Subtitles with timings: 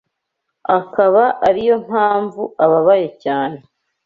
[0.77, 3.59] akaba ari yo mpamvu ababaye cyane